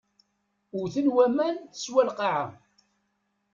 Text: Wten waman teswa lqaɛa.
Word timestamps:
Wten 0.81 1.07
waman 1.15 1.55
teswa 1.71 2.01
lqaɛa. 2.09 2.45